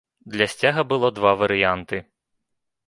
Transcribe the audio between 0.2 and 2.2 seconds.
Для сцяга было два варыянты.